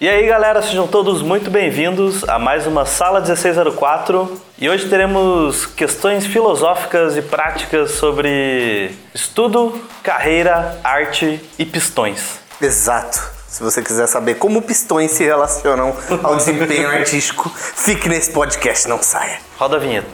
[0.00, 5.66] E aí galera, sejam todos muito bem-vindos a mais uma Sala 1604 e hoje teremos
[5.66, 12.40] questões filosóficas e práticas sobre estudo, carreira, arte e pistões.
[12.60, 13.22] Exato.
[13.46, 19.00] Se você quiser saber como pistões se relacionam ao desempenho artístico, fique nesse podcast, não
[19.00, 19.38] saia.
[19.56, 20.08] Roda a vinheta.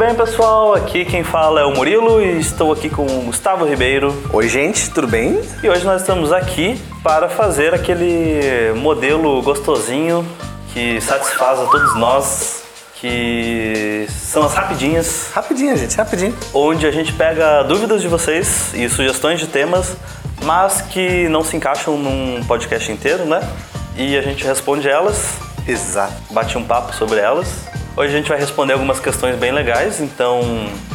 [0.00, 0.72] Bem, pessoal.
[0.72, 4.16] Aqui quem fala é o Murilo e estou aqui com o Gustavo Ribeiro.
[4.32, 5.38] Oi, gente, tudo bem?
[5.62, 10.26] E hoje nós estamos aqui para fazer aquele modelo gostosinho
[10.72, 12.62] que satisfaz a todos nós,
[12.94, 16.34] que são as rapidinhas, Rapidinho, gente, rapidinho.
[16.54, 19.98] onde a gente pega dúvidas de vocês e sugestões de temas,
[20.44, 23.46] mas que não se encaixam num podcast inteiro, né?
[23.94, 25.34] E a gente responde elas,
[25.68, 26.14] Exato.
[26.30, 27.69] bate um papo sobre elas.
[27.96, 30.40] Hoje a gente vai responder algumas questões bem legais, então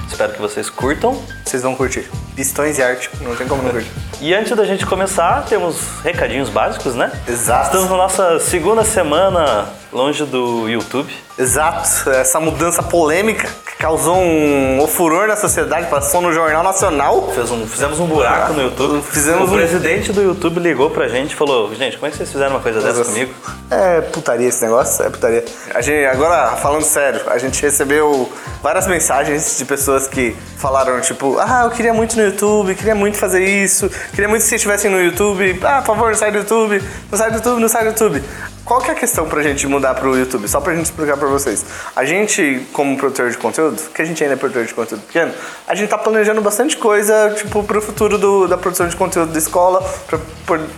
[0.07, 1.21] espero que vocês curtam.
[1.43, 2.09] Vocês vão curtir.
[2.35, 3.91] Pistões e arte, não tem como não curtir.
[4.21, 7.11] E antes da gente começar, temos recadinhos básicos, né?
[7.27, 7.65] Exato.
[7.67, 11.13] Estamos na nossa segunda semana longe do YouTube.
[11.37, 12.09] Exato.
[12.09, 17.29] Essa mudança polêmica que causou um furor na sociedade, passou no Jornal Nacional.
[17.29, 19.01] Um- fizemos um buraco no YouTube.
[19.03, 22.17] Fizemos o um- presidente do YouTube ligou pra gente e falou: Gente, como é que
[22.17, 23.11] vocês fizeram uma coisa dessa Nossa.
[23.11, 23.33] comigo?
[23.69, 25.43] É putaria esse negócio, é putaria.
[25.73, 28.31] A gente, agora, falando sério, a gente recebeu
[28.63, 33.17] várias mensagens de pessoas que falaram, tipo, ah, eu queria muito no YouTube, queria muito
[33.17, 36.37] fazer isso, queria muito que vocês estivessem no YouTube, ah, por favor, não sai do
[36.39, 38.23] YouTube, não sai do YouTube, não sai do YouTube.
[38.63, 40.47] Qual que é a questão pra gente mudar pro YouTube?
[40.47, 41.63] Só pra gente explicar pra vocês.
[41.95, 45.31] A gente, como produtor de conteúdo, que a gente ainda é produtor de conteúdo pequeno,
[45.67, 49.37] a gente tá planejando bastante coisa, tipo, pro futuro do- da produção de conteúdo da
[49.37, 50.17] escola, pra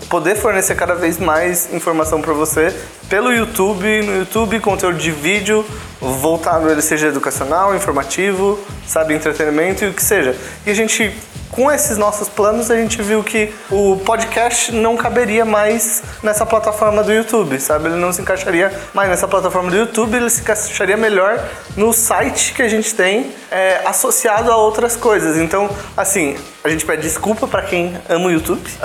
[0.10, 2.76] poder fornecer cada vez mais informação pra você
[3.10, 5.66] pelo YouTube, no YouTube, conteúdo de vídeo,
[6.02, 10.36] voltado ele seja educacional, informativo, sabe, entretenimento e o que seja.
[10.66, 11.16] E a gente
[11.58, 17.02] com esses nossos planos, a gente viu que o podcast não caberia mais nessa plataforma
[17.02, 17.88] do YouTube, sabe?
[17.88, 21.44] Ele não se encaixaria mais nessa plataforma do YouTube, ele se encaixaria melhor
[21.76, 25.36] no site que a gente tem é, associado a outras coisas.
[25.36, 25.68] Então,
[25.98, 28.62] assim, a gente pede desculpa pra quem ama o YouTube.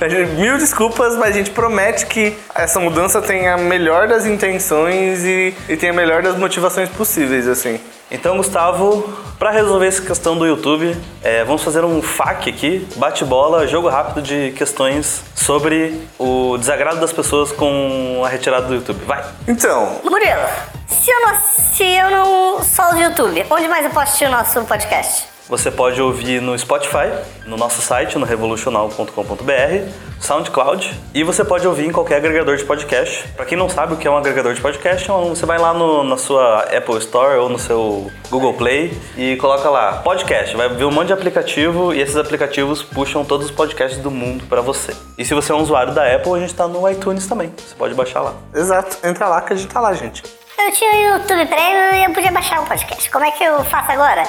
[0.00, 4.26] A gente, mil desculpas, mas a gente promete que essa mudança tenha a melhor das
[4.26, 7.80] intenções e, e tenha a melhor das motivações possíveis, assim.
[8.12, 13.66] Então, Gustavo, pra resolver essa questão do YouTube, é, vamos fazer um FAQ aqui, bate-bola,
[13.66, 19.02] jogo rápido de questões sobre o desagrado das pessoas com a retirada do YouTube.
[19.06, 19.24] Vai!
[19.48, 20.46] Então, Murilo,
[20.86, 24.30] se eu não, se eu não só uso YouTube, onde mais eu posso assistir o
[24.30, 25.31] nosso podcast?
[25.48, 27.10] Você pode ouvir no Spotify,
[27.46, 33.28] no nosso site, no revolucional.com.br, SoundCloud, e você pode ouvir em qualquer agregador de podcast.
[33.36, 35.74] Pra quem não sabe o que é um agregador de podcast, é você vai lá
[35.74, 40.56] no- na sua Apple Store ou no seu Google Play e coloca lá podcast.
[40.56, 44.44] Vai ver um monte de aplicativo e esses aplicativos puxam todos os podcasts do mundo
[44.48, 44.96] pra você.
[45.18, 47.52] E se você é um usuário da Apple, a gente tá no iTunes também.
[47.58, 48.34] Você pode baixar lá.
[48.54, 50.22] exato, entra lá que a gente tá lá, gente.
[50.58, 53.10] Eu tinha o YouTube Premium e eu podia baixar o podcast.
[53.10, 54.22] Como é que eu faço agora?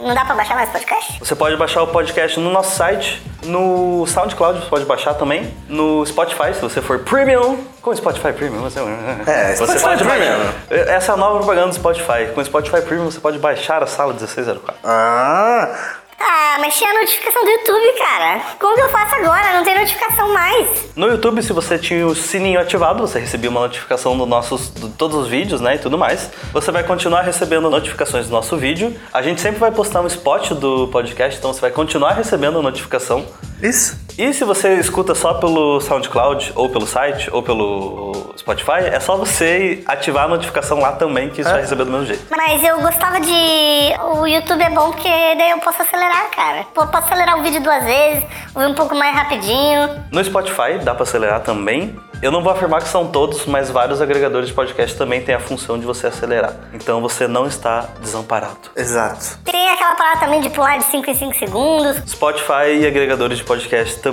[0.00, 1.18] Não dá pra baixar mais podcast?
[1.18, 6.04] Você pode baixar o podcast no nosso site, no SoundCloud você pode baixar também, no
[6.06, 7.62] Spotify, se você for premium.
[7.82, 8.78] Com o Spotify Premium, você,
[9.26, 10.38] É, você Spotify pode Premium.
[10.68, 10.88] baixar.
[10.94, 12.30] Essa é a nova propaganda do Spotify.
[12.34, 14.74] Com o Spotify Premium você pode baixar a sala 1604.
[14.84, 15.74] Ah,
[16.20, 18.40] Ah, mas tinha a notificação do YouTube, cara.
[18.58, 19.54] Como que eu faço agora?
[19.54, 20.90] Não tem notificação mais.
[20.94, 24.90] No YouTube, se você tinha o sininho ativado, você recebia uma notificação do nossos, de
[24.90, 26.30] todos os vídeos, né, e tudo mais.
[26.52, 28.94] Você vai continuar recebendo notificações do nosso vídeo.
[29.12, 32.62] A gente sempre vai postar um spot do podcast, então você vai continuar recebendo a
[32.62, 33.26] notificação.
[33.62, 34.09] isso.
[34.20, 39.16] E se você escuta só pelo SoundCloud, ou pelo site, ou pelo Spotify, é só
[39.16, 42.24] você ativar a notificação lá também, que isso vai receber do mesmo jeito.
[42.30, 43.94] Mas eu gostava de.
[44.18, 46.66] O YouTube é bom porque daí eu posso acelerar, cara.
[46.74, 48.24] Pô, Posso acelerar o vídeo duas vezes,
[48.54, 50.04] ouvir um pouco mais rapidinho.
[50.12, 51.96] No Spotify dá pra acelerar também.
[52.20, 55.40] Eu não vou afirmar que são todos, mas vários agregadores de podcast também têm a
[55.40, 56.54] função de você acelerar.
[56.74, 58.68] Então você não está desamparado.
[58.76, 59.38] Exato.
[59.42, 61.96] Tem aquela parada também de pular de 5 em 5 segundos.
[62.06, 64.09] Spotify e agregadores de podcast também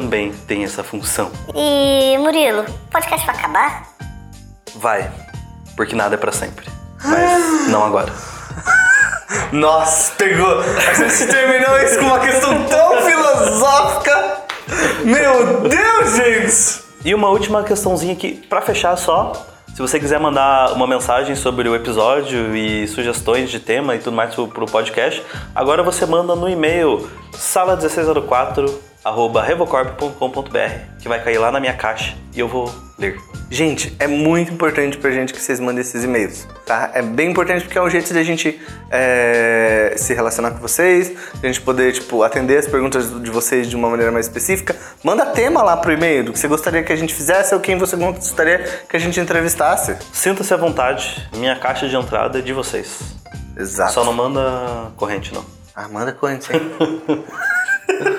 [0.47, 1.31] têm essa função.
[1.55, 3.88] E, Murilo, podcast vai acabar?
[4.75, 5.09] Vai,
[5.75, 6.67] porque nada é pra sempre.
[7.03, 8.11] Mas não agora.
[9.51, 10.59] Nossa, pegou.
[10.59, 14.41] A gente terminou isso com uma questão tão filosófica.
[15.03, 16.88] Meu Deus, gente.
[17.05, 19.31] E uma última questãozinha aqui, pra fechar só.
[19.73, 24.15] Se você quiser mandar uma mensagem sobre o episódio e sugestões de tema e tudo
[24.15, 25.23] mais pro, pro podcast,
[25.53, 32.15] agora você manda no e-mail sala1604 arroba revocorp.com.br que vai cair lá na minha caixa
[32.33, 33.18] e eu vou ler.
[33.50, 36.92] Gente, é muito importante pra gente que vocês mandem esses e-mails, tá?
[36.94, 38.59] É bem importante porque é um jeito de a gente
[38.92, 43.69] é, se relacionar com vocês, de a gente poder, tipo, atender as perguntas de vocês
[43.69, 44.75] de uma maneira mais específica.
[45.01, 47.77] Manda tema lá pro e-mail do que você gostaria que a gente fizesse ou quem
[47.77, 48.59] você gostaria
[48.89, 49.95] que a gente entrevistasse.
[50.12, 53.00] Sinta-se à vontade, minha caixa de entrada é de vocês.
[53.56, 53.94] Exato.
[53.94, 55.45] Só não manda corrente, não.
[55.74, 56.62] Ah, manda corrente, hein?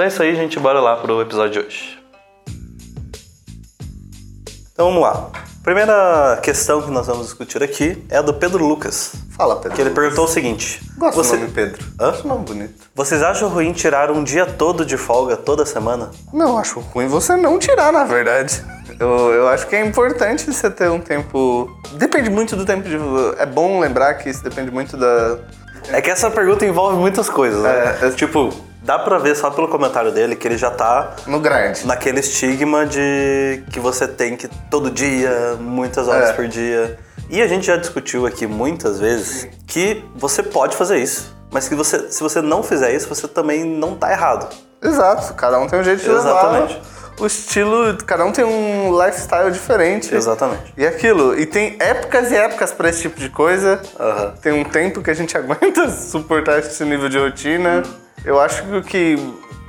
[0.00, 0.58] Então é isso aí, gente.
[0.58, 1.98] Bora lá pro episódio de hoje.
[4.72, 5.30] Então vamos lá.
[5.62, 9.12] Primeira questão que nós vamos discutir aqui é a do Pedro Lucas.
[9.36, 9.76] Fala, Pedro.
[9.76, 11.84] Que ele perguntou o seguinte: Gosto você, do nome Pedro.
[12.00, 12.12] Hã?
[12.12, 12.88] Acho um nome bonito.
[12.94, 16.10] Vocês acham ruim tirar um dia todo de folga toda semana?
[16.32, 18.64] Não, acho ruim você não tirar, na verdade.
[18.98, 21.68] Eu, eu acho que é importante você ter um tempo.
[21.92, 22.96] Depende muito do tempo de.
[23.36, 25.36] É bom lembrar que isso depende muito da.
[25.88, 27.98] É que essa pergunta envolve muitas coisas, né?
[28.00, 31.38] É, é- Tipo, dá pra ver só pelo comentário dele que ele já tá No
[31.38, 31.84] grind.
[31.84, 36.32] naquele estigma de que você tem que todo dia, muitas horas É.
[36.32, 36.98] por dia.
[37.28, 41.76] E a gente já discutiu aqui muitas vezes que você pode fazer isso, mas que
[41.76, 44.48] você, se você não fizer isso, você também não tá errado.
[44.82, 46.72] Exato, cada um tem um jeito de Exatamente.
[46.74, 50.12] levar o estilo, cada um tem um lifestyle diferente.
[50.12, 50.72] Exatamente.
[50.76, 53.80] E aquilo, e tem épocas e épocas pra esse tipo de coisa.
[54.00, 54.34] Aham.
[54.42, 57.82] Tem um tempo que a gente aguenta suportar esse nível de rotina.
[58.24, 59.16] Eu acho que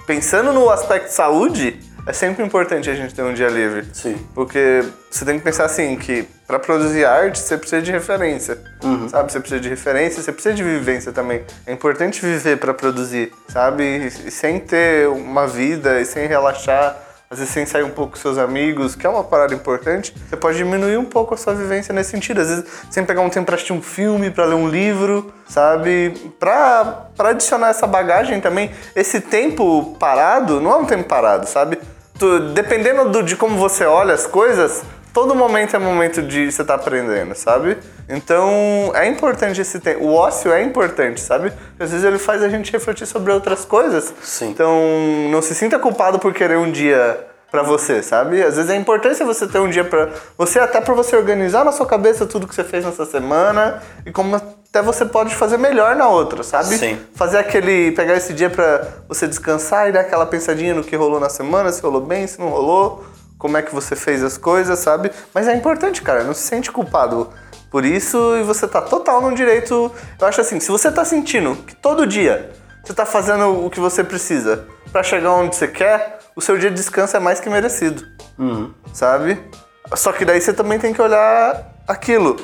[0.06, 3.88] pensando no aspecto saúde, é sempre importante a gente ter um dia livre.
[3.94, 4.16] Sim.
[4.34, 8.58] Porque você tem que pensar assim, que pra produzir arte você precisa de referência.
[9.10, 9.32] Sabe?
[9.32, 11.44] Você precisa de referência, você precisa de vivência também.
[11.66, 13.84] É importante viver pra produzir, sabe?
[14.26, 16.98] E sem ter uma vida e sem relaxar,
[17.32, 20.36] às vezes sem sair um pouco com seus amigos, que é uma parada importante, você
[20.36, 22.42] pode diminuir um pouco a sua vivência nesse sentido.
[22.42, 26.14] Às vezes sem pegar um tempo pra assistir um filme, pra ler um livro, sabe?
[26.38, 28.70] Pra adicionar essa bagagem também.
[28.94, 31.80] Esse tempo parado não é um tempo parado, sabe?
[32.20, 36.62] Tu- dependendo do- de como você olha as coisas, todo momento é momento de você
[36.62, 37.78] estar aprendendo, sabe?
[38.08, 40.06] Então é importante esse tempo.
[40.06, 41.52] O ócio é importante, sabe?
[41.80, 44.14] Às vezes ele faz a gente refletir sobre outras coisas.
[44.22, 44.50] Sim.
[44.50, 44.80] Então
[45.30, 48.42] não se sinta culpado por querer um dia pra você, sabe?
[48.42, 51.74] Às vezes é importante você ter um dia pra você, até pra você organizar na
[51.74, 55.98] sua cabeça tudo que você fez nessa semana e como até você pode fazer melhor
[55.98, 56.78] na outra, sabe?
[56.78, 56.98] Sim.
[57.14, 57.92] fazer aquele.
[57.92, 61.70] pegar esse dia pra você descansar e dar aquela pensadinha no que rolou na semana,
[61.74, 63.04] se rolou bem, se não rolou,
[63.42, 65.12] como é que você fez as coisas, sabe?
[65.34, 67.34] Mas é importante, cara, não se sente culpado
[67.72, 69.92] por isso e você tá total no direito.
[70.20, 72.52] Eu acho assim, se você tá sentindo que todo dia
[72.84, 76.70] você tá fazendo o que você precisa pra chegar onde você quer, o seu dia
[76.70, 78.06] de descanso é mais que merecido.
[78.94, 79.44] Sabe?
[79.96, 82.38] Só que daí você também tem que olhar aquilo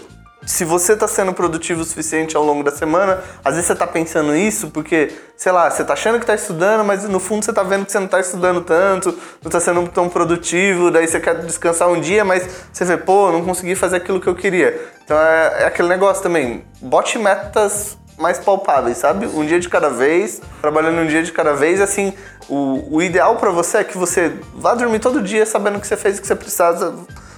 [0.47, 3.85] se você tá sendo produtivo o suficiente ao longo da semana, às vezes você tá
[3.85, 7.51] pensando isso porque, sei lá, você tá achando que tá estudando, mas no fundo você
[7.51, 9.13] tá vendo que você não tá estudando tanto,
[9.43, 13.29] não tá sendo tão produtivo, daí você quer descansar um dia, mas você vê, pô,
[13.29, 14.89] não consegui fazer aquilo que eu queria.
[15.03, 19.25] Então é, é aquele negócio também, bote metas mais palpáveis, sabe?
[19.27, 22.13] Um dia de cada vez, trabalhando um dia de cada vez, assim,
[22.47, 25.97] o, o ideal pra você é que você vá dormir todo dia sabendo que você
[25.97, 26.95] fez o que você precisava,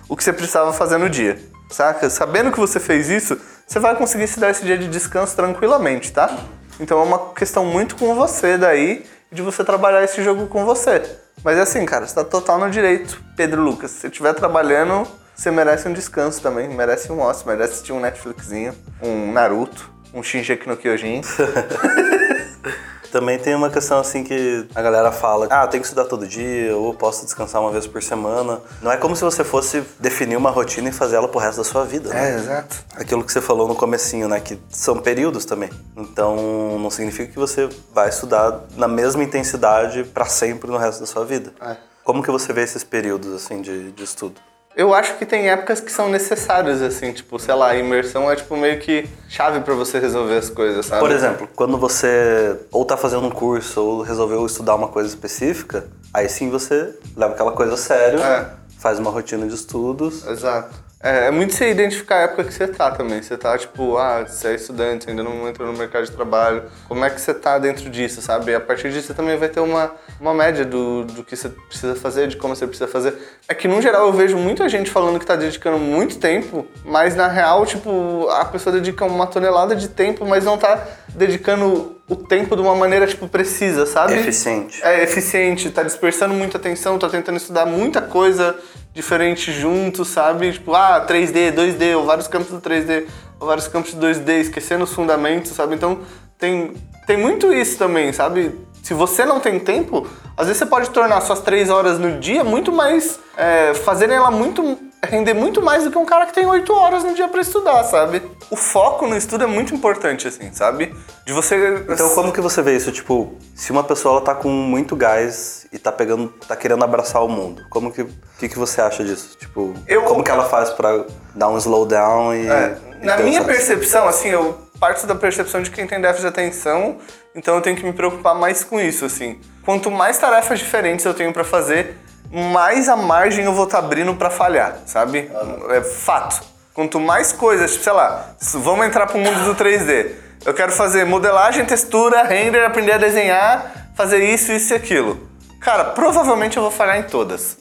[0.08, 1.40] o que você precisava fazer no dia.
[1.70, 2.10] Saca?
[2.10, 6.12] Sabendo que você fez isso, você vai conseguir se dar esse dia de descanso tranquilamente,
[6.12, 6.36] tá?
[6.80, 11.02] Então é uma questão muito com você daí, de você trabalhar esse jogo com você.
[11.44, 13.92] Mas é assim, cara, você tá total no direito, Pedro Lucas.
[13.92, 18.00] Se você estiver trabalhando, você merece um descanso também, merece um ócio, merece assistir um
[18.00, 21.22] Netflixinho, um Naruto, um Shinji no Kyojin.
[23.12, 26.76] Também tem uma questão assim que a galera fala: ah, tem que estudar todo dia,
[26.76, 28.62] ou posso descansar uma vez por semana.
[28.82, 31.64] Não é como se você fosse definir uma rotina e fazer ela pro resto da
[31.64, 32.32] sua vida, né?
[32.32, 32.76] É, exato.
[32.96, 34.40] Aquilo que você falou no comecinho, né?
[34.40, 35.70] Que são períodos também.
[35.98, 41.06] Então, não significa que você vai estudar na mesma intensidade pra sempre no resto da
[41.06, 41.52] sua vida.
[41.62, 41.78] É.
[42.04, 44.40] Como que você vê esses períodos, assim, de, de estudo?
[44.80, 48.36] Eu acho que tem épocas que são necessárias, assim, tipo, sei lá, a imersão é
[48.38, 51.02] tipo meio que chave pra você resolver as coisas, sabe?
[51.02, 55.86] Por exemplo, quando você ou tá fazendo um curso ou resolveu estudar uma coisa específica,
[56.14, 58.52] aí sim você leva aquela coisa a sério, É.
[58.80, 60.26] faz uma rotina de estudos.
[60.26, 60.74] Exato.
[61.02, 63.22] É, é muito você identificar a época que você tá também.
[63.22, 66.64] Você tá, tipo, ah, você é estudante, ainda não entrou no mercado de trabalho.
[66.88, 68.52] Como é que você tá dentro disso, sabe?
[68.52, 71.50] E a partir disso você também vai ter uma, uma média do, do que você
[71.50, 73.16] precisa fazer, de como você precisa fazer.
[73.48, 77.16] É que, no geral, eu vejo muita gente falando que tá dedicando muito tempo, mas,
[77.16, 82.16] na real, tipo, a pessoa dedica uma tonelada de tempo, mas não tá dedicando o
[82.16, 84.16] tempo de uma maneira, tipo, precisa, sabe?
[84.16, 84.84] Eficiente.
[84.84, 88.58] é eficiente, tá dispersando muita atenção, tá tentando estudar muita coisa
[89.00, 90.52] diferentes juntos, sabe?
[90.52, 93.06] Tipo, ah, 3D, 2D, ou vários campos do 3D,
[93.40, 95.76] ou vários campos do 2D, esquecendo os fundamentos, sabe?
[95.76, 96.00] Então
[96.38, 96.74] tem,
[97.08, 98.54] tem muito isso também, sabe?
[98.84, 102.44] Se você não tem tempo, às vezes você pode tornar suas três horas no dia
[102.44, 103.20] muito mais.
[103.38, 104.78] É, fazerem ela muito.
[105.04, 107.84] Render muito mais do que um cara que tem oito horas no dia para estudar,
[107.84, 108.22] sabe?
[108.50, 110.94] O foco no estudo é muito importante, assim, sabe?
[111.26, 111.86] De você.
[111.90, 112.92] Então como que você vê isso?
[112.92, 116.30] Tipo, se uma pessoa ela tá com muito gás e tá pegando.
[116.48, 118.02] tá querendo abraçar o mundo, como que.
[118.02, 119.38] O que, que você acha disso?
[119.38, 122.48] Tipo, Eu- como que ela faz pra dar um slowdown e.
[122.48, 126.28] É, e na minha percepção, assim, eu parto da percepção de quem tem déficit de
[126.28, 126.98] atenção,
[127.36, 129.40] então eu tenho que me preocupar mais com isso, assim.
[129.66, 131.96] Quanto mais tarefas diferentes eu tenho pra fazer,
[132.32, 135.32] mais a margem eu vou estar abrindo pra falhar, sabe?
[135.70, 136.42] É fato.
[136.74, 140.12] Quanto mais coisas, tipo, sei lá, vamos entrar pro mundo do 3D.
[140.46, 145.28] Eu quero fazer modelagem, textura, render, aprender a desenhar, fazer isso, isso e aquilo.
[145.60, 147.58] Cara, provavelmente eu vou falhar em todas,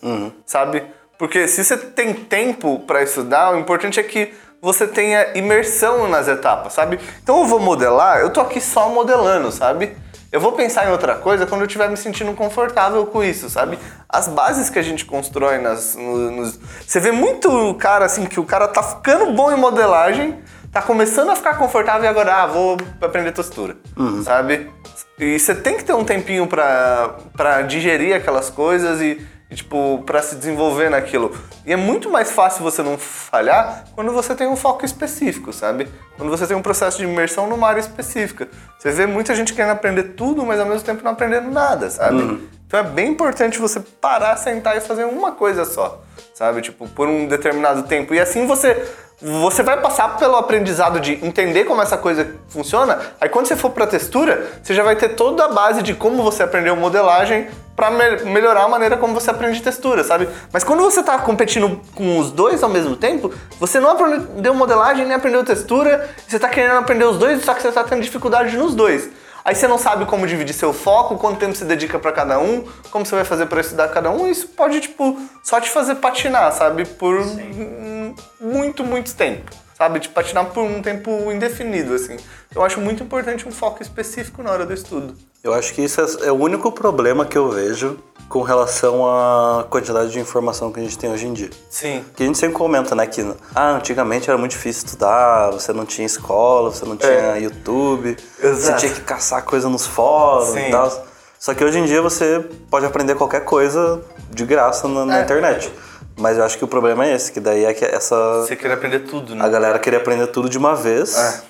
[0.47, 0.85] sabe?
[1.19, 4.33] Porque se você tem tempo pra estudar, o importante é que
[4.63, 7.01] você tenha imersão nas etapas, sabe?
[7.21, 9.97] Então eu vou modelar, eu tô aqui só modelando, sabe?
[10.31, 13.79] Eu vou pensar em outra coisa quando eu estiver me sentindo confortável com isso, sabe?
[14.09, 16.59] As bases que a gente constrói nas, no- nos...
[16.87, 20.39] Você vê muito cara assim, que o cara tá ficando bom em modelagem,
[20.73, 23.77] tá começando a ficar confortável e agora, ah, vou aprender textura,
[24.25, 24.71] sabe?
[25.19, 30.03] E você tem que ter um tempinho pra, pra digerir aquelas coisas e, e, tipo,
[30.07, 31.37] pra se desenvolver naquilo.
[31.67, 35.89] E é muito mais fácil você não falhar quando você tem um foco específico, sabe?
[36.17, 38.49] Quando você tem um processo de imersão numa área específica.
[38.79, 42.23] Você vê muita gente querendo aprender tudo, mas ao mesmo tempo não aprendendo nada, sabe?
[42.69, 46.03] Então é bem importante você parar, sentar e fazer uma coisa só,
[46.35, 46.61] sabe?
[46.61, 48.15] Tipo, por um determinado tempo.
[48.15, 48.87] E assim você
[49.21, 53.01] você vai passar pelo aprendizado de entender como essa coisa funciona.
[53.21, 56.23] Aí quando você for para textura, você já vai ter toda a base de como
[56.23, 60.29] você aprendeu modelagem para melhorar a maneira como você aprende textura, sabe?
[60.53, 65.05] Mas quando você tá competindo com os dois ao mesmo tempo, você não aprendeu modelagem
[65.05, 68.57] nem aprendeu textura, você tá querendo aprender os dois, só que você tá tendo dificuldade
[68.57, 69.09] nos dois.
[69.49, 72.69] Aí você não sabe como dividir seu foco, quanto tempo você dedica pra cada um,
[72.91, 76.53] como você vai fazer pra estudar cada um, isso pode, tipo, só te fazer patinar,
[76.53, 76.85] sabe?
[76.85, 79.51] Por hum, muito, muito tempo.
[79.79, 80.01] Sabe?
[80.01, 82.17] Te patinar por um tempo indefinido, assim.
[82.53, 85.15] Eu acho muito importante um foco específico na hora do estudo.
[85.45, 87.97] Eu acho que isso é, é o único problema que eu vejo
[88.29, 91.51] com relação à quantidade de informação que a gente tem hoje em dia.
[91.71, 92.05] Sim.
[92.17, 95.87] Que a gente sempre comenta, né, que ah, antigamente era muito difícil estudar, você não
[95.87, 98.51] tinha escola, você não tinha YouTube, você É.
[98.51, 98.81] Exato.
[98.81, 100.67] tinha que caçar coisa nos fóruns Sim.
[100.67, 101.07] e tal.
[101.39, 105.23] Só que hoje em dia você pode aprender qualquer coisa de graça na, na É.
[105.23, 105.73] internet.
[106.19, 108.73] Mas eu acho que o problema é esse, que daí é que essa Você quer
[108.73, 109.45] aprender tudo, né?
[109.45, 111.17] a galera queria aprender tudo de uma vez.
[111.17, 111.43] É.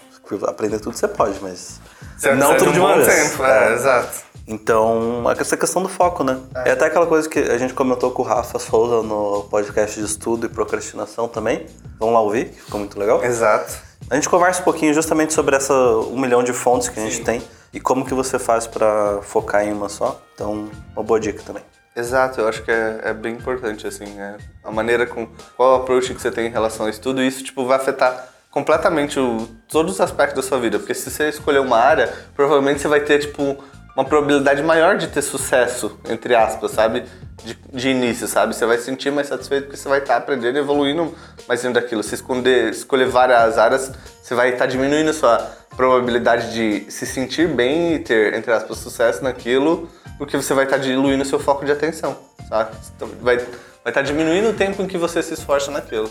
[0.46, 1.80] Aprender tudo você pode, mas
[2.18, 3.30] Você não tudo de um uma vez.
[3.30, 4.28] tempo, é, exato.
[4.46, 6.38] Então, essa questão do foco, né?
[6.54, 6.72] É.
[6.72, 10.46] até aquela coisa que a gente comentou com o Rafa Souza no podcast de estudo
[10.46, 11.66] e procrastinação também.
[11.98, 13.22] Vamos lá ouvir, que ficou muito legal.
[13.24, 13.74] Exato.
[14.10, 17.22] A gente conversa um pouquinho justamente sobre essa um milhão de fontes que a gente
[17.22, 20.20] tem e como que você faz pra focar em uma só.
[20.34, 21.62] Então, uma boa dica também.
[21.98, 26.14] Exato, eu acho que é, é bem importante, assim, é a maneira com qual approach
[26.14, 30.00] que você tem em relação a estudo, isso, tipo, vai afetar completamente o, todos os
[30.00, 33.58] aspectos da sua vida, porque se você escolher uma área, provavelmente você vai ter, tipo,
[33.96, 37.02] uma probabilidade maior de ter sucesso, entre aspas, sabe?
[37.44, 38.54] De, de início, sabe?
[38.54, 41.12] Você vai se sentir mais satisfeito porque você vai estar aprendendo e evoluindo
[41.48, 42.04] mais dentro daquilo.
[42.04, 43.90] Se esconder, escolher várias áreas,
[44.22, 45.38] você vai estar diminuindo a sua
[45.76, 49.88] probabilidade de se sentir bem e ter, entre aspas, sucesso naquilo,
[50.18, 52.16] porque você vai estar diluindo o seu foco de atenção,
[52.48, 52.76] sabe?
[52.96, 53.46] Então, vai, vai
[53.86, 56.10] estar diminuindo o tempo em que você se esforça naquilo.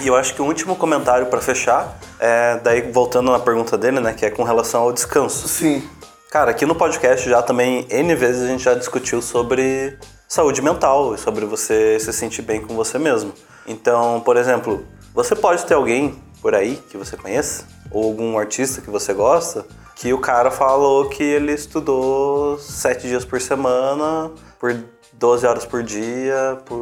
[0.00, 4.00] E eu acho que o último comentário pra fechar é daí voltando na pergunta dele,
[4.00, 5.48] né, que é com relação ao descanso.
[5.48, 5.88] Sim.
[6.30, 11.14] Cara, aqui no podcast já também, N vezes a gente já discutiu sobre saúde mental
[11.14, 13.32] e sobre você se sentir bem com você mesmo.
[13.66, 18.80] Então, por exemplo, você pode ter alguém por aí que você conheça, ou algum artista
[18.80, 19.66] que você gosta,
[19.96, 24.76] que o cara falou que ele estudou sete dias por semana, por
[25.14, 26.78] 12 horas por dia, por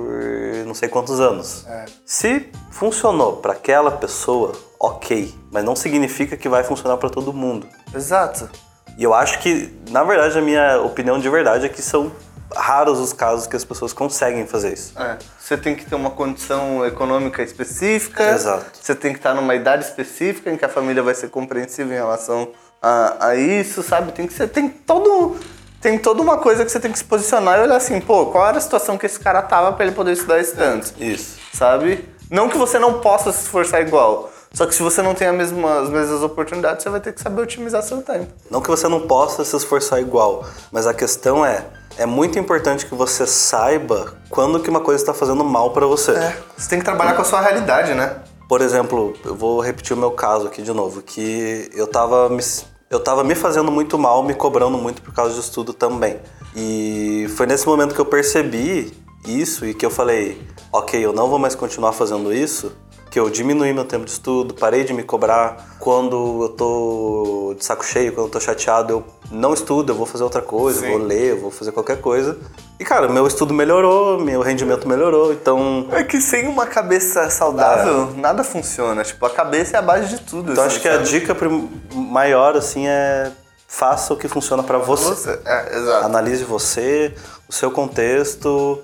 [0.67, 1.65] não sei quantos anos.
[2.05, 7.67] Se funcionou para aquela pessoa, ok, mas não significa que vai funcionar para todo mundo.
[7.95, 8.51] Exato.
[8.99, 12.13] E eu acho que, na verdade, a minha opinião de verdade é que são
[12.55, 14.93] raros os casos que as pessoas conseguem fazer isso.
[15.01, 18.31] É, você tem que ter uma condição econômica específica.
[18.31, 18.65] Exato.
[18.81, 21.97] Você tem que estar numa idade específica em que a família vai ser compreensiva em
[21.97, 22.49] relação
[22.81, 24.13] a, a isso, sabe?
[24.13, 25.37] Tem que ser, tem todo
[25.81, 28.49] tem toda uma coisa que você tem que se posicionar e olhar assim, pô, qual
[28.49, 31.39] era a situação que esse cara tava pra ele poder estudar esse tanto, Isso.
[31.53, 32.09] sabe?
[32.29, 35.33] Não que você não possa se esforçar igual, só que se você não tem a
[35.33, 38.33] mesma, as mesmas oportunidades, você vai ter que saber otimizar seu tempo.
[38.51, 41.67] Não que você não possa se esforçar igual, mas a questão é,
[41.99, 46.13] é muito importante que você saiba quando que uma coisa está fazendo mal para você.
[46.13, 48.17] É, você tem que trabalhar com a sua realidade, né?
[48.49, 52.43] Por exemplo, eu vou repetir o meu caso aqui de novo, que eu tava me,
[52.91, 56.21] eu tava me fazendo muito mal, me cobrando muito por causa de estudo também.
[56.55, 58.93] E foi nesse momento que eu percebi
[59.27, 60.41] isso e que eu falei,
[60.73, 62.73] ok, eu não vou mais continuar fazendo isso,
[63.17, 65.79] que eu diminui meu tempo de estudo, parei de me cobrar.
[65.81, 70.05] Quando eu tô de saco cheio, quando eu tô chateado, eu não estudo, eu vou
[70.05, 70.91] fazer outra coisa, Sim.
[70.91, 72.37] vou ler, vou fazer qualquer coisa.
[72.79, 78.13] E cara, meu estudo melhorou, meu rendimento melhorou, então É que sem uma cabeça saudável,
[78.19, 79.03] nada funciona.
[79.03, 80.53] Tipo, a cabeça é a base de tudo.
[80.53, 81.09] Então assim, acho que a sabe?
[81.09, 83.33] dica prim- maior assim é
[83.67, 85.05] faça o que funciona pra você.
[85.09, 86.05] Você, é, exato.
[86.05, 87.15] Analise você,
[87.49, 88.79] o seu contexto,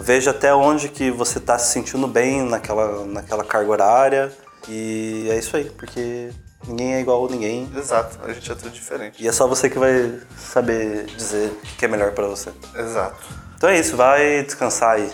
[0.00, 4.32] veja até onde que você tá se sentindo bem naquela, naquela carga horária.
[4.68, 6.30] E é isso aí, porque
[6.66, 7.70] ninguém é igual a ninguém.
[7.76, 9.22] Exato, a gente é tudo diferente.
[9.22, 12.50] E é só você que vai saber dizer o que é melhor pra você.
[12.74, 13.16] Exato.
[13.56, 15.10] Então é isso, vai descansar aí.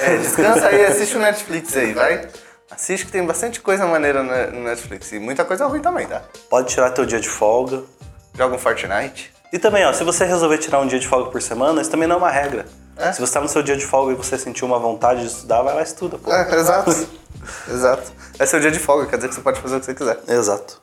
[0.00, 2.28] É, descansa aí, assiste o Netflix aí, vai.
[2.70, 5.12] Assiste que tem bastante coisa maneira no Netflix.
[5.12, 6.22] E muita coisa ruim também, tá?
[6.50, 7.84] Pode tirar teu dia de folga.
[8.36, 9.32] Joga um Fortnite.
[9.52, 12.08] E também, ó, se você resolver tirar um dia de folga por semana, isso também
[12.08, 12.66] não é uma regra.
[12.96, 13.12] É.
[13.12, 15.62] Se você tá no seu dia de folga e você sentiu uma vontade de estudar,
[15.62, 16.32] vai lá e estuda, pô.
[16.32, 16.90] É, exato.
[17.68, 18.12] exato.
[18.38, 20.18] É seu dia de folga, quer dizer que você pode fazer o que você quiser.
[20.28, 20.80] Exato.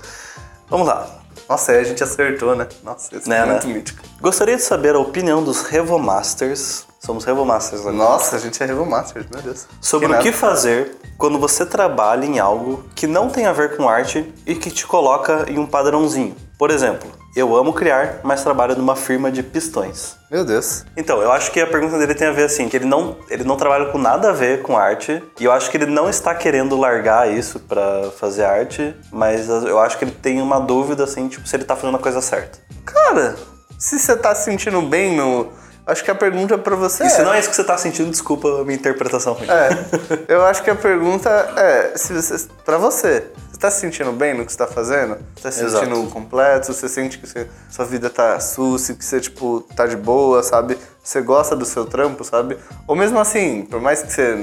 [0.69, 1.07] Vamos lá.
[1.47, 2.67] Nossa, aí a gente acertou, né?
[2.83, 3.51] Nossa, isso Né, é né?
[3.53, 4.01] muito mítico.
[4.21, 6.85] Gostaria de saber a opinião dos Revomasters.
[6.99, 7.95] Somos Revomasters agora.
[7.95, 9.65] Nossa, a gente é Revo Masters, meu Deus.
[9.81, 10.23] Sobre o nada.
[10.23, 14.55] que fazer quando você trabalha em algo que não tem a ver com arte e
[14.55, 16.35] que te coloca em um padrãozinho.
[16.59, 20.17] Por exemplo, eu amo criar, mas trabalho numa firma de pistões.
[20.29, 20.85] Meu Deus.
[20.95, 23.43] Então, eu acho que a pergunta dele tem a ver assim, que ele não, ele
[23.43, 26.33] não trabalha com nada a ver com arte, e eu acho que ele não está
[26.35, 31.27] querendo largar isso pra fazer arte, mas eu acho que ele tem uma dúvida assim,
[31.27, 32.59] tipo, se ele tá fazendo a coisa certa.
[32.85, 33.35] Cara,
[33.77, 35.51] se você tá se sentindo bem no.
[35.91, 37.09] Acho que a pergunta pra você E é.
[37.09, 39.47] se não é isso que você tá sentindo, desculpa a minha interpretação ruim.
[39.49, 44.11] É, eu acho que a pergunta é, se você, pra você, você tá se sentindo
[44.13, 45.17] bem no que você tá fazendo?
[45.35, 45.85] Você tá se Exato.
[45.85, 46.71] sentindo completo?
[46.73, 50.77] Você sente que você- sua vida tá sussa, que você, tipo, tá de boa, sabe?
[51.03, 52.57] Você gosta do seu trampo, sabe?
[52.87, 54.35] Ou mesmo assim, por mais que você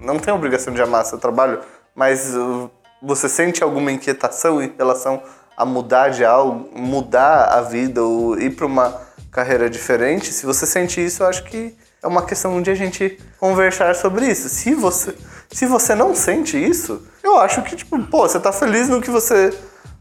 [0.00, 1.60] não tenha obrigação de amar seu trabalho,
[1.94, 2.70] mas uh,
[3.02, 5.22] você sente alguma inquietação em relação
[5.54, 8.96] a mudar de algo, mudar a vida ou ir pra uma
[9.32, 13.18] carreira diferente, se você sente isso, eu acho que é uma questão de a gente
[13.40, 14.48] conversar sobre isso.
[14.48, 15.14] Se você,
[15.50, 19.10] se você não sente isso, eu acho que, tipo, pô, você tá feliz no que
[19.10, 19.50] você,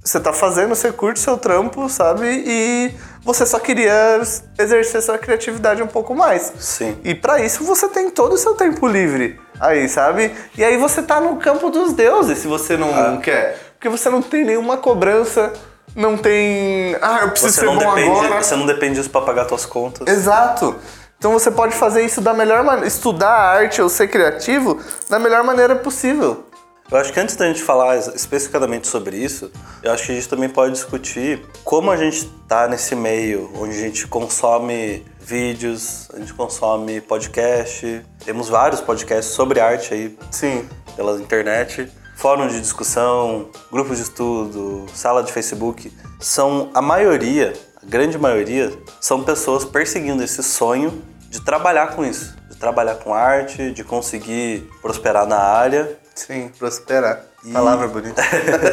[0.03, 2.25] você tá fazendo, você curte seu trampo, sabe?
[2.45, 4.19] E você só queria
[4.59, 6.51] exercer sua criatividade um pouco mais.
[6.59, 6.97] Sim.
[7.03, 10.33] E pra isso você tem todo o seu tempo livre aí, sabe?
[10.57, 13.17] E aí você tá no campo dos deuses se você não Ah.
[13.21, 13.57] quer.
[13.75, 15.53] Porque você não tem nenhuma cobrança,
[15.95, 16.95] não tem.
[17.01, 18.43] Ah, eu preciso Você ser não, bom depende, agora.
[18.43, 20.07] você não depende disso pra pagar suas contas.
[20.07, 20.75] Exato.
[21.17, 25.43] Então você pode fazer isso da melhor maneira, estudar arte ou ser criativo da melhor
[25.43, 26.45] maneira possível.
[26.89, 29.49] Eu acho que antes da gente falar es- especificamente sobre isso,
[29.81, 33.77] eu acho que a gente também pode discutir como a gente tá nesse meio onde
[33.77, 40.67] a gente consome vídeos, a gente consome podcast, temos vários podcasts sobre arte aí Sim.
[40.97, 41.89] pela internet,
[42.21, 48.71] fóruns de discussão, grupos de estudo, sala de Facebook, são a maioria, a grande maioria,
[48.99, 54.69] são pessoas perseguindo esse sonho de trabalhar com isso, de trabalhar com arte, de conseguir
[54.81, 57.23] prosperar na área Sim, prosperar.
[57.51, 58.21] Palavra bonita.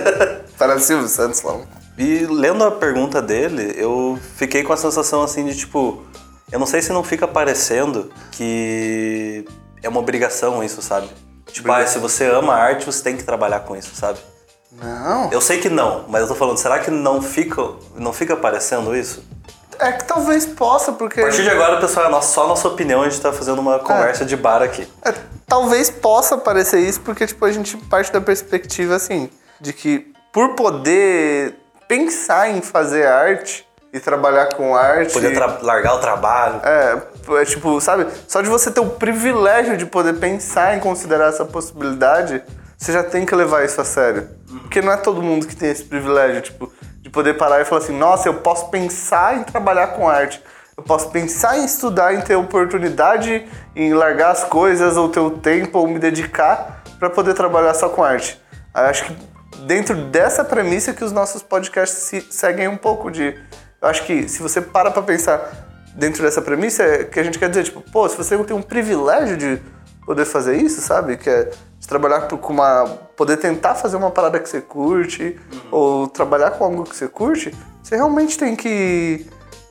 [0.58, 1.66] Para Silvio Santos falando.
[1.96, 6.02] E lendo a pergunta dele, eu fiquei com a sensação assim de tipo,
[6.52, 9.46] eu não sei se não fica parecendo que
[9.82, 11.08] é uma obrigação isso, sabe?
[11.58, 14.20] Tipo, ah, se você ama arte, você tem que trabalhar com isso, sabe?
[14.70, 15.28] Não.
[15.32, 17.60] Eu sei que não, mas eu tô falando, será que não fica,
[17.96, 19.24] não fica parecendo isso?
[19.80, 21.20] É que talvez possa, porque.
[21.20, 23.80] A partir de agora, pessoal, é só a nossa opinião, a gente tá fazendo uma
[23.80, 24.86] conversa de bar aqui.
[25.04, 25.12] É,
[25.48, 29.28] talvez possa parecer isso, porque tipo, a gente parte da perspectiva assim,
[29.60, 31.56] de que por poder
[31.88, 33.67] pensar em fazer arte
[33.98, 35.12] e trabalhar com arte.
[35.12, 36.60] Poder largar o trabalho.
[36.64, 36.98] É,
[37.40, 38.06] é tipo, sabe?
[38.26, 42.42] Só de você ter o privilégio de poder pensar em considerar essa possibilidade,
[42.76, 44.28] você já tem que levar isso a sério.
[44.62, 47.82] Porque não é todo mundo que tem esse privilégio, tipo, de poder parar e falar
[47.82, 50.42] assim, nossa, eu posso pensar em trabalhar com arte.
[50.76, 55.30] Eu posso pensar em estudar, em ter oportunidade, em largar as coisas, ou ter o
[55.30, 58.40] tempo, ou me dedicar para poder trabalhar só com arte.
[58.74, 59.16] Eu acho que
[59.66, 63.36] dentro dessa premissa que os nossos podcasts se- seguem um pouco de.
[63.80, 67.38] Eu acho que se você para pra pensar dentro dessa premissa, é que a gente
[67.38, 69.62] quer dizer, tipo, pô, se você tem um privilégio de
[70.04, 71.16] poder fazer isso, sabe?
[71.16, 72.86] Que é de trabalhar com uma.
[73.16, 75.38] poder tentar fazer uma parada que você curte,
[75.70, 79.26] ou trabalhar com algo que você curte, você realmente tem que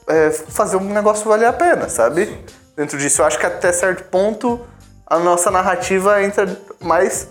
[0.07, 2.39] é, fazer um negócio valer a pena, sabe?
[2.75, 4.61] Dentro disso, eu acho que até certo ponto
[5.05, 6.45] a nossa narrativa entra
[6.81, 7.29] mais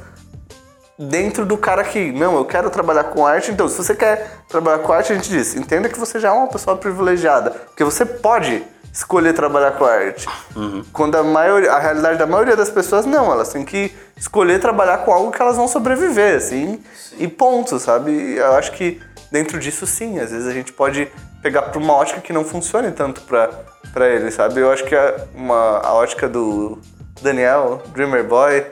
[0.99, 3.51] dentro do cara que, não, eu quero trabalhar com arte.
[3.51, 6.33] Então, se você quer trabalhar com arte, a gente diz, entenda que você já é
[6.33, 10.27] uma pessoa privilegiada, porque você pode escolher trabalhar com arte.
[10.93, 14.99] Quando a maioria, a realidade da maioria das pessoas não, elas têm que escolher trabalhar
[14.99, 16.83] com algo que elas vão sobreviver, assim,
[17.19, 18.11] e ponto, sabe?
[18.11, 21.93] E Eu acho que dentro disso sim, às vezes a gente pode pegar para uma
[21.93, 23.51] ótica que não funcione tanto para
[23.97, 24.61] para ele, sabe?
[24.61, 26.79] Eu acho que a, uma, a ótica do
[27.23, 28.67] Daniel, Dreamer Boy,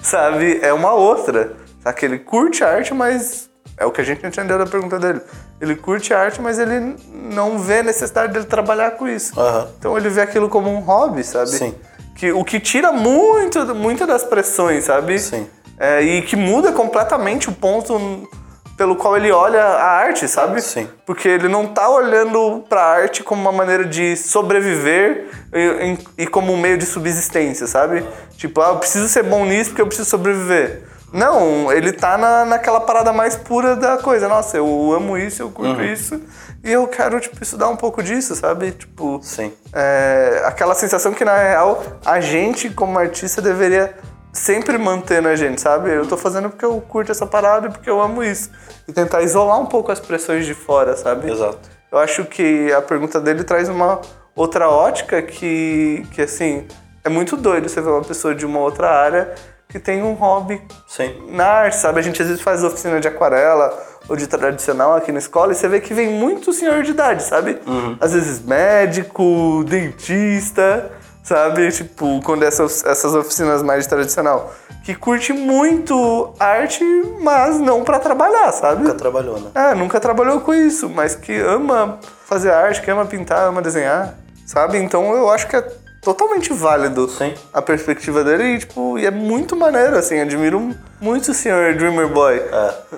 [0.00, 1.52] sabe, é uma outra.
[1.92, 5.20] Que ele curte arte, mas é o que a gente entendeu da pergunta dele.
[5.60, 9.38] Ele curte arte, mas ele não vê necessidade dele trabalhar com isso.
[9.38, 9.68] Aham.
[9.78, 11.50] Então ele vê aquilo como um hobby, sabe?
[11.50, 11.74] Sim.
[12.16, 15.18] Que, o que tira muito, muito das pressões, sabe?
[15.18, 15.46] Sim.
[15.78, 18.28] É, e que muda completamente o ponto
[18.76, 20.60] pelo qual ele olha a arte, sabe?
[20.60, 20.88] Sim.
[21.04, 26.52] Porque ele não tá olhando pra arte como uma maneira de sobreviver e, e como
[26.52, 28.04] um meio de subsistência, sabe?
[28.36, 30.82] Tipo, ah, eu preciso ser bom nisso porque eu preciso sobreviver.
[31.12, 34.28] Não, ele tá na, naquela parada mais pura da coisa.
[34.28, 36.20] Nossa, eu amo isso, eu curto isso.
[36.62, 38.72] E eu quero, tipo, estudar um pouco disso, sabe?
[38.72, 39.52] Tipo, Sim.
[39.72, 43.94] é, aquela sensação que, na real, a gente, como artista, deveria
[44.32, 45.90] sempre manter na gente, sabe?
[45.90, 48.50] Eu tô fazendo porque eu curto essa parada e porque eu amo isso.
[48.86, 51.30] E tentar isolar um pouco as pressões de fora, sabe?
[51.30, 51.58] Exato.
[51.90, 54.00] Eu acho que a pergunta dele traz uma
[54.36, 56.66] outra ótica que, que assim,
[57.02, 59.34] é muito doido você ver uma pessoa de uma outra área
[59.68, 61.14] que tem um hobby Sim.
[61.28, 62.00] na arte, sabe?
[62.00, 63.76] A gente às vezes faz oficina de aquarela
[64.08, 67.22] ou de tradicional aqui na escola e você vê que vem muito senhor de idade,
[67.22, 67.60] sabe?
[68.00, 70.90] Às vezes médico, dentista,
[71.22, 71.70] sabe?
[71.70, 74.54] Tipo, quando essas, essas oficinas mais de tradicional.
[74.82, 76.82] Que curte muito arte,
[77.20, 78.82] mas não pra trabalhar, sabe?
[78.84, 79.50] Nunca trabalhou, né?
[79.54, 84.14] É, nunca trabalhou com isso, mas que ama fazer arte, que ama pintar, ama desenhar,
[84.46, 84.78] sabe?
[84.78, 87.34] Então eu acho que é totalmente válido Sim.
[87.52, 92.08] a perspectiva dele e, tipo, e é muito maneiro, assim, admiro muito o senhor Dreamer
[92.08, 92.40] Boy,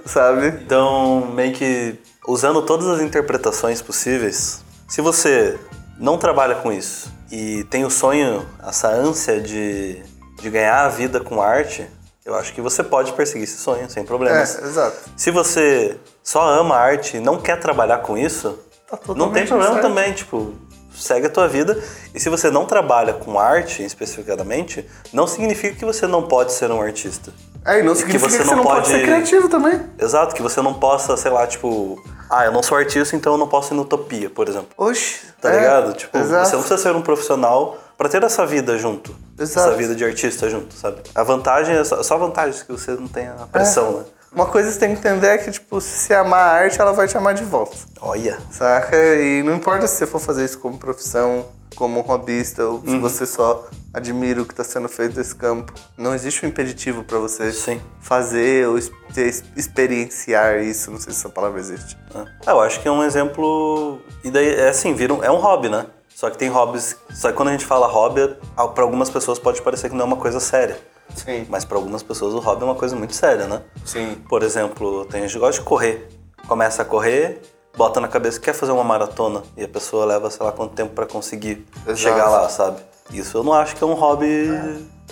[0.07, 0.49] sabe?
[0.65, 5.59] Então, meio que usando todas as interpretações possíveis, se você
[5.99, 10.03] não trabalha com isso e tem o sonho, essa ânsia de,
[10.41, 11.87] de ganhar a vida com arte,
[12.25, 14.59] eu acho que você pode perseguir esse sonho sem É, problemas.
[14.63, 14.97] exato.
[15.17, 18.59] Se você só ama arte e não quer trabalhar com isso,
[18.89, 19.87] Tá não tem problema certo.
[19.87, 20.53] também, tipo,
[20.95, 21.79] segue a tua vida.
[22.15, 26.71] E se você não trabalha com arte especificadamente, não significa que você não pode ser
[26.71, 27.33] um artista.
[27.65, 29.81] É, e não que significa que você você não pode pode- ser criativo também.
[29.99, 33.39] Exato, que você não possa, sei lá, tipo, ah, eu não sou artista, então eu
[33.39, 34.69] não posso ir no Utopia, por exemplo.
[34.79, 35.21] Oxe.
[35.41, 35.93] Tá é, ligado?
[35.95, 36.47] Tipo, exato.
[36.49, 39.15] você não precisa ser um profissional pra ter essa vida junto.
[39.39, 39.69] Exato.
[39.69, 41.03] Essa vida de artista junto, sabe?
[41.15, 44.05] A vantagem é só, só vantagens que você não tem a pressão, né?
[44.33, 46.81] Uma coisa que você tem que entender é que, tipo, se você amar a arte,
[46.81, 47.77] ela vai te amar de volta.
[48.01, 48.39] Olha.
[48.51, 48.97] Saca?
[48.97, 52.83] E não importa se você for fazer isso como profissão, como hobbyista, ou Uhum.
[52.87, 55.73] se você só admira o que está sendo feito nesse campo.
[55.99, 57.81] Não existe um impeditivo para você Sim.
[58.01, 58.79] fazer ou
[59.13, 60.93] ter- experienciar isso.
[60.93, 61.99] Não sei se essa palavra existe.
[62.15, 63.99] Ah, eu acho que é um exemplo.
[64.23, 65.87] E daí, é assim, vira um, é um hobby, né?
[66.15, 66.97] Só que tem hobbies.
[67.13, 70.03] Só que quando a gente fala hobby, ah, pra algumas pessoas pode parecer que não
[70.05, 70.79] é uma coisa séria.
[71.15, 71.47] Sim.
[71.49, 73.63] Mas pra algumas pessoas o hobby é uma coisa muito séria, né?
[73.85, 74.17] Sim.
[74.29, 76.09] Por exemplo, tem gente que gosta de correr.
[76.47, 77.41] Começa a correr,
[77.77, 79.43] bota na cabeça que quer fazer uma maratona.
[79.57, 81.97] E a pessoa leva, sei lá, quanto tempo pra conseguir Exato.
[81.97, 82.81] chegar lá, sabe?
[83.13, 84.49] Isso eu não acho que é um hobby.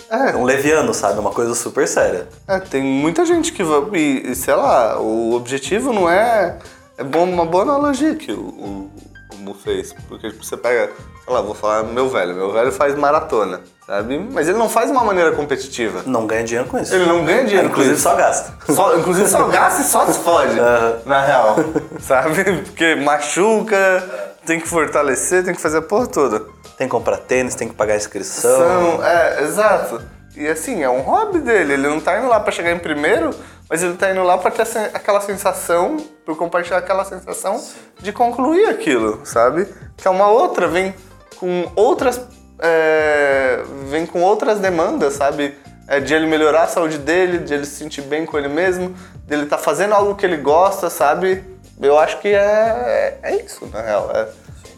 [0.09, 0.31] É.
[0.31, 1.17] É um leviano, sabe?
[1.17, 2.27] É uma coisa super séria.
[2.47, 3.81] É, tem muita gente que vai.
[3.93, 6.57] E, e, sei lá, o objetivo não é.
[6.97, 8.91] É bom, uma boa analogia que o, o,
[9.33, 9.93] o Mu fez.
[10.07, 10.91] Porque tipo, você pega.
[11.29, 12.33] Lá, vou falar meu velho.
[12.33, 14.17] Meu velho faz maratona, sabe?
[14.31, 16.01] Mas ele não faz de uma maneira competitiva.
[16.05, 16.93] Não ganha dinheiro com isso.
[16.93, 18.73] Ele não ganha dinheiro com Inclusive só gasta.
[18.73, 20.55] Só- inclusive só gasta e só se fode,
[21.05, 21.55] na real.
[22.01, 22.43] Sabe?
[22.63, 24.03] Porque machuca,
[24.45, 26.39] tem que fortalecer, tem que fazer a porra toda.
[26.77, 28.57] Tem que comprar tênis, tem que pagar inscrição.
[28.57, 30.01] São, é, exato.
[30.35, 31.73] E assim, é um hobby dele.
[31.73, 33.31] Ele não tá indo lá pra chegar em primeiro
[33.69, 34.63] mas ele tá indo lá pra ter
[34.95, 37.63] aquela sensação, por compartilhar aquela sensação
[37.99, 39.67] de concluir aquilo, sabe?
[39.95, 40.93] Que é uma outra, vem
[41.39, 42.21] com outras.
[42.61, 45.55] é, vem com outras demandas, sabe?
[45.87, 48.95] É, de ele melhorar a saúde dele, de ele se sentir bem com ele mesmo,
[49.25, 51.43] dele tá fazendo algo que ele gosta, sabe?
[51.81, 54.11] Eu acho que é, é isso, na real.
[54.13, 54.27] É,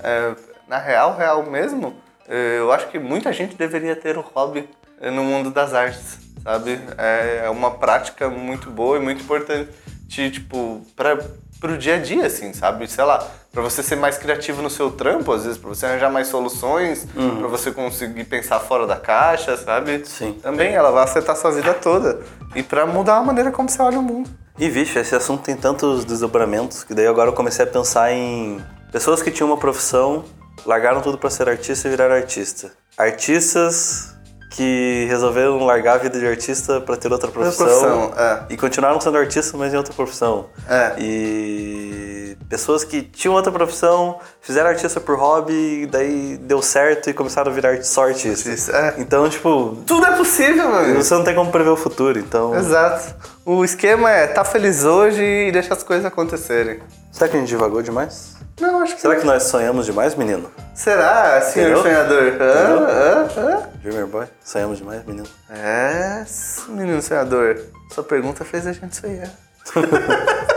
[0.04, 0.36] é,
[0.68, 1.96] na real, real mesmo,
[2.30, 4.70] é, eu acho que muita gente deveria ter um hobby
[5.02, 6.80] é, no mundo das artes, sabe?
[6.98, 9.70] É, uma prática muito boa e muito importante,
[10.08, 11.18] tipo, pra,
[11.60, 12.88] pro dia a dia, assim, sabe?
[12.88, 16.10] Sei lá, pra você ser mais criativo no seu trampo, às vezes, pra você arranjar
[16.10, 17.06] mais soluções,
[17.40, 20.02] pra você conseguir pensar fora da caixa, sabe?
[20.06, 20.34] Sim.
[20.42, 22.20] Também ela vai afetar sua vida toda.
[22.56, 24.30] E pra mudar a maneira como você olha o mundo.
[24.58, 28.64] E vixe, esse assunto tem tantos desdobramentos que daí agora eu comecei a pensar em
[28.92, 30.24] pessoas que tinham uma profissão,
[30.66, 32.72] largaram tudo pra ser artista e viraram artista.
[32.98, 34.16] Artistas
[34.52, 38.44] que resolveram largar a vida de artista pra ter outra profissão, profissão, é.
[38.50, 40.48] e continuaram sendo artistas, mas em outra profissão.
[40.68, 40.94] É.
[41.00, 47.14] E pessoas que tinham outra profissão, fizeram artista por hobby, e daí deu certo e
[47.14, 48.50] começaram a virar só artista.
[48.50, 48.96] Artista, é.
[48.98, 51.02] Então, tipo, Tudo é possível, amigo.
[51.02, 52.54] você não tem como prever o futuro, então...
[52.54, 53.16] Exato.
[53.46, 56.82] O esquema é tá feliz hoje e deixar as coisas acontecerem.
[57.12, 58.36] Será que a gente divagou demais?
[58.60, 60.50] Não, acho que Será que nós sonhamos demais, menino?
[60.74, 61.84] Será, senhor Entendeu?
[61.84, 62.42] sonhador?
[62.42, 62.88] Hã?
[62.88, 63.28] Hã?
[63.38, 63.70] Hã?
[63.82, 64.28] Dreamer Boy?
[64.44, 65.28] Sonhamos demais, menino?
[65.50, 66.24] É,
[66.70, 67.60] menino sonhador.
[67.92, 69.30] Sua pergunta fez a gente sonhar.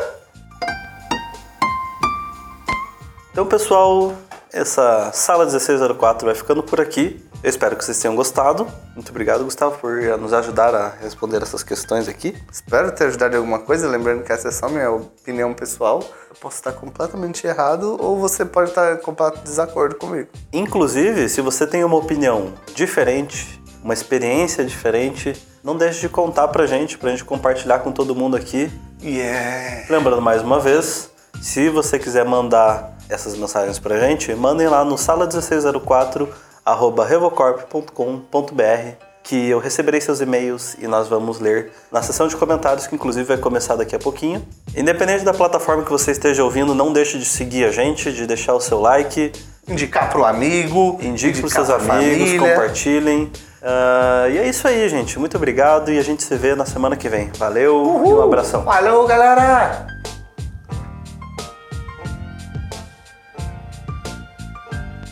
[3.32, 4.14] Então, pessoal,
[4.52, 7.20] essa sala 1604 vai ficando por aqui.
[7.44, 8.66] Eu espero que vocês tenham gostado.
[8.94, 12.35] Muito obrigado, Gustavo, por nos ajudar a responder essas questões aqui.
[12.50, 16.02] Espero ter ajudado em alguma coisa, lembrando que essa é só minha opinião pessoal.
[16.30, 20.30] Eu posso estar completamente errado ou você pode estar em completo desacordo comigo.
[20.54, 26.64] Inclusive, se você tem uma opinião diferente, uma experiência diferente, não deixe de contar pra
[26.64, 28.72] gente, pra gente compartilhar com todo mundo aqui.
[29.02, 29.85] Yeah!
[29.90, 31.11] Lembrando mais uma vez,
[31.42, 39.48] se você quiser mandar essas mensagens pra gente, mandem lá no sala1604 arroba revocorp.com.br que
[39.48, 43.38] eu receberei seus e-mails e nós vamos ler na seção de comentários que inclusive vai
[43.38, 44.46] começar daqui a pouquinho.
[44.77, 48.53] Independente da plataforma que você esteja ouvindo, não deixe de seguir a gente, de deixar
[48.55, 49.33] o seu like,
[49.66, 52.38] Indicar pro amigo, indique para seus amigos, família.
[52.38, 53.33] compartilhem.
[53.62, 55.18] Ah, e é isso aí, gente.
[55.18, 57.31] Muito obrigado e a gente se vê na semana que vem.
[57.38, 58.62] Valeu e um abração.
[58.62, 59.93] Valeu, galera!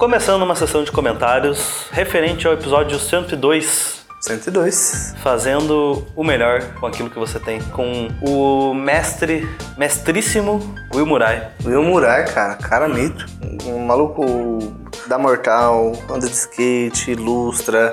[0.03, 5.15] Começando uma sessão de comentários referente ao episódio 102, 102.
[5.23, 10.59] fazendo o melhor com aquilo que você tem, com o mestre, mestríssimo
[10.93, 11.53] Will Murai.
[11.65, 13.25] Will Murai, cara, cara mito.
[13.65, 14.75] Um maluco
[15.07, 17.93] da mortal, anda de skate, ilustra.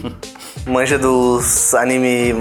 [0.68, 2.34] manja dos anime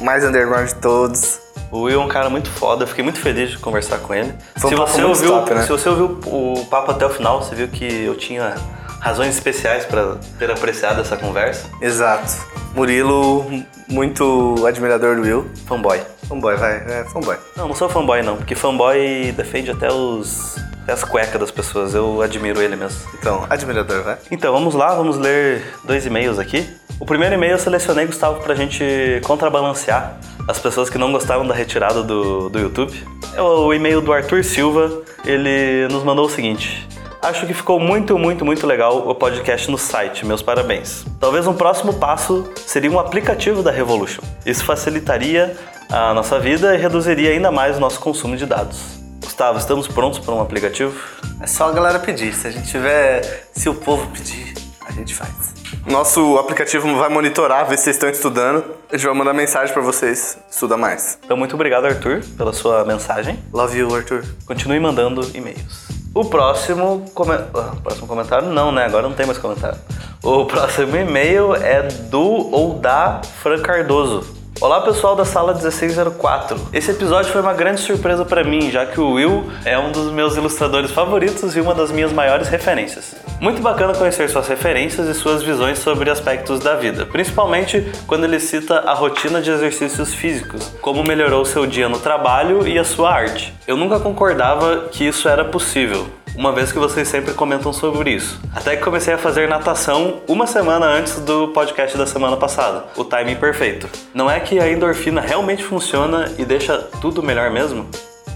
[0.00, 1.41] mais underground de todos.
[1.72, 4.34] O Will é um cara muito foda, eu fiquei muito feliz de conversar com ele.
[4.56, 5.62] Foi um se, papo você ouviu, top, né?
[5.62, 8.54] se você ouviu o papo até o final, você viu que eu tinha
[9.00, 11.70] razões especiais para ter apreciado essa conversa.
[11.80, 12.30] Exato.
[12.74, 13.46] Murilo,
[13.88, 15.50] muito admirador do Will.
[15.66, 15.98] Fanboy.
[16.28, 16.76] Fanboy, vai.
[16.76, 17.38] É, fanboy.
[17.56, 21.94] Não, não sou fanboy não, porque fanboy defende até os até as cuecas das pessoas.
[21.94, 23.00] Eu admiro ele mesmo.
[23.18, 24.18] Então, admirador, vai.
[24.30, 26.68] Então, vamos lá, vamos ler dois e-mails aqui.
[27.00, 31.54] O primeiro e-mail eu selecionei, Gustavo, pra gente contrabalancear as pessoas que não gostaram da
[31.54, 32.92] retirada do, do YouTube.
[33.34, 36.86] É o e-mail do Arthur Silva, ele nos mandou o seguinte.
[37.22, 40.26] Acho que ficou muito, muito, muito legal o podcast no site.
[40.26, 41.04] Meus parabéns.
[41.20, 44.22] Talvez um próximo passo seria um aplicativo da Revolution.
[44.44, 45.56] Isso facilitaria
[45.88, 49.00] a nossa vida e reduziria ainda mais o nosso consumo de dados.
[49.22, 50.98] Gustavo, estamos prontos para um aplicativo?
[51.40, 52.34] É só a galera pedir.
[52.34, 53.46] Se a gente tiver.
[53.52, 55.51] Se o povo pedir, a gente faz.
[55.86, 58.64] Nosso aplicativo vai monitorar, ver se vocês estão estudando.
[58.90, 60.38] A gente vai mandar mensagem pra vocês.
[60.50, 61.18] Estuda mais.
[61.24, 63.38] Então, muito obrigado, Arthur, pela sua mensagem.
[63.52, 64.24] Love you, Arthur.
[64.46, 65.88] Continue mandando e-mails.
[66.14, 67.32] O próximo, come...
[67.32, 68.84] ah, próximo comentário, não, né?
[68.84, 69.78] Agora não tem mais comentário.
[70.22, 74.41] O próximo e-mail é do ou da Fran Cardoso.
[74.62, 76.68] Olá pessoal da sala 1604.
[76.72, 80.12] Esse episódio foi uma grande surpresa para mim, já que o Will é um dos
[80.12, 83.16] meus ilustradores favoritos e uma das minhas maiores referências.
[83.40, 88.38] Muito bacana conhecer suas referências e suas visões sobre aspectos da vida, principalmente quando ele
[88.38, 93.10] cita a rotina de exercícios físicos, como melhorou seu dia no trabalho e a sua
[93.10, 93.52] arte.
[93.66, 98.40] Eu nunca concordava que isso era possível, uma vez que vocês sempre comentam sobre isso.
[98.54, 102.84] Até que comecei a fazer natação uma semana antes do podcast da semana passada.
[102.96, 103.88] O timing perfeito.
[104.14, 107.88] Não é que a endorfina realmente funciona e deixa tudo melhor mesmo?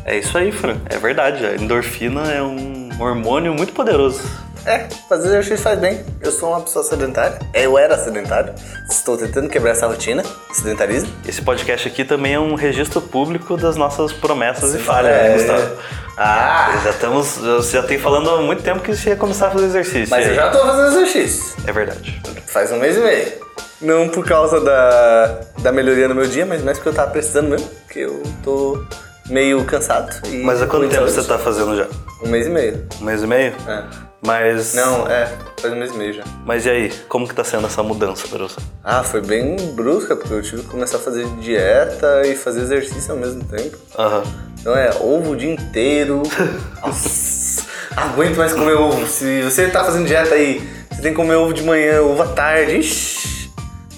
[0.05, 0.77] É isso aí, Fran.
[0.87, 1.45] É verdade.
[1.45, 4.21] A endorfina é um hormônio muito poderoso.
[4.65, 6.05] É, fazer exercício faz bem.
[6.21, 7.39] Eu sou uma pessoa sedentária.
[7.55, 8.53] Eu era sedentário.
[8.91, 11.09] Estou tentando quebrar essa rotina, sedentarismo.
[11.27, 15.23] Esse podcast aqui também é um registro público das nossas promessas e falhas, É.
[15.29, 15.77] né, Gustavo?
[16.17, 16.81] Ah!
[16.83, 17.37] Já estamos.
[17.37, 20.09] Você já tem falando há muito tempo que você ia começar a fazer exercício.
[20.11, 21.55] Mas eu já tô fazendo exercício.
[21.65, 22.21] É verdade.
[22.49, 23.33] Faz um mês e meio.
[23.81, 27.51] Não por causa da, da melhoria no meu dia, mas mais porque eu tava precisando
[27.51, 27.69] mesmo.
[27.85, 28.83] Porque eu tô
[29.29, 30.13] meio cansado.
[30.43, 31.15] Mas há quanto tempo doente.
[31.15, 31.87] você tá fazendo já?
[32.23, 32.87] Um mês e meio.
[33.01, 33.55] Um mês e meio?
[33.69, 33.85] É.
[34.25, 34.75] Mas.
[34.75, 36.25] Não, é, faz um mês e meio já.
[36.45, 36.93] Mas e aí?
[37.09, 38.57] Como que tá sendo essa mudança pra você?
[38.83, 43.13] Ah, foi bem brusca, porque eu tive que começar a fazer dieta e fazer exercício
[43.13, 43.77] ao mesmo tempo.
[43.99, 44.23] Aham.
[44.59, 46.23] Então é ovo o dia inteiro.
[46.83, 49.07] Nossa, aguento mais comer ovo.
[49.07, 52.29] Se você tá fazendo dieta aí, você tem que comer ovo de manhã, ovo à
[52.29, 52.79] tarde.
[52.79, 53.51] Ixi.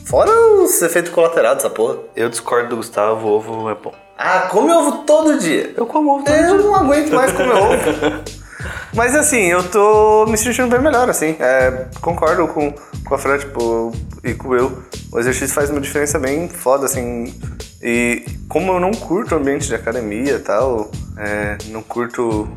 [0.05, 1.99] Fora os efeitos colaterais dessa porra.
[2.17, 3.95] Eu discordo do Gustavo, ovo é bom.
[4.19, 5.73] Ah, come ovo todo dia.
[5.77, 6.67] Eu como ovo todo Eu dia.
[6.67, 8.23] não aguento mais comer ovo.
[8.95, 11.37] Mas assim, eu tô me sentindo bem melhor, assim.
[11.39, 12.73] É, concordo com,
[13.07, 13.93] com a Fran, tipo,
[14.25, 14.83] e com eu.
[15.13, 17.33] O exercício faz uma diferença bem foda, assim.
[17.81, 22.49] E como eu não curto o ambiente de academia e tal, é, não curto,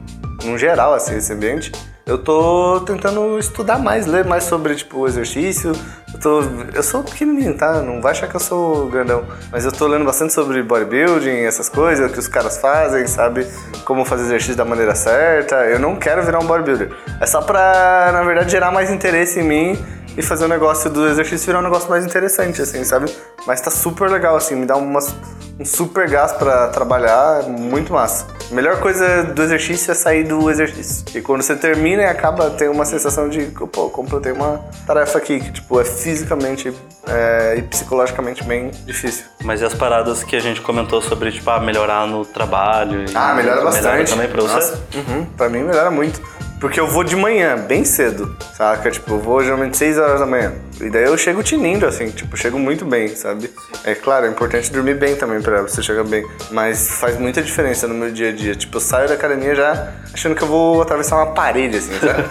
[0.44, 1.72] no geral, assim, esse ambiente,
[2.06, 5.72] eu tô tentando estudar mais, ler mais sobre, tipo, exercício.
[6.14, 7.82] Eu, tô, eu sou pequenininho, tá?
[7.82, 9.24] Não vai achar que eu sou grandão.
[9.52, 13.48] Mas eu tô lendo bastante sobre bodybuilding, essas coisas, o que os caras fazem, sabe?
[13.86, 15.56] Como fazer exercício da maneira certa.
[15.66, 16.92] Eu não quero virar um bodybuilder.
[17.20, 19.86] É só pra, na verdade, gerar mais interesse em mim
[20.18, 23.14] e fazer o negócio do exercício virar um negócio mais interessante, assim, sabe?
[23.46, 25.16] Mas tá super legal, assim, me dá umas,
[25.60, 28.26] um super gás pra trabalhar, muito massa.
[28.52, 31.06] A melhor coisa do exercício é sair do exercício.
[31.16, 35.40] E quando você termina e acaba, tem uma sensação de, pô, completei uma tarefa aqui,
[35.40, 36.74] que, tipo, é fisicamente
[37.08, 39.24] é, e psicologicamente bem difícil.
[39.44, 43.06] Mas e as paradas que a gente comentou sobre, tipo, ah, melhorar no trabalho?
[43.10, 44.12] e- Ah, melhora bastante.
[44.12, 44.54] também pra você?
[44.54, 46.22] Nossa, uhum, pra mim melhora muito.
[46.62, 48.92] Porque eu vou de manhã, bem cedo, saca?
[48.92, 50.54] Tipo, eu vou geralmente 6 horas da manhã.
[50.80, 53.52] E daí eu chego tinindo, assim, tipo, chego muito bem, sabe?
[53.84, 56.24] É claro, é importante dormir bem também pra você chegar bem.
[56.52, 58.54] Mas faz muita diferença no meu dia a dia.
[58.54, 62.24] Tipo, eu saio da academia já achando que eu vou atravessar uma parede, assim, sabe?